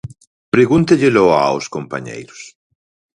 [0.53, 2.41] Pregúntellelo aos compañeiros.